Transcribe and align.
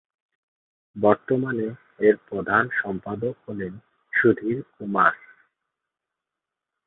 বর্তমানে 0.95 1.67
এর 1.99 2.15
প্রধান 2.29 2.63
সম্পাদক 2.81 3.35
হলেন 3.47 3.73
সুধীর 4.13 4.59
কুমার। 4.71 5.13